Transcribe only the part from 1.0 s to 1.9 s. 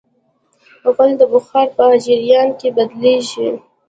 د بخار په